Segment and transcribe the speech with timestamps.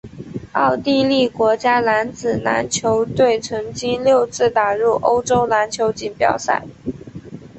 [0.53, 6.63] 奥地利国家男子篮球队曾经六次打入欧洲篮球锦标赛。